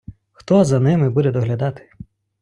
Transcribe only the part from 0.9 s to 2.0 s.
буде доглядати?